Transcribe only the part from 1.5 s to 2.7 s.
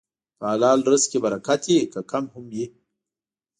وي، که کم هم وي.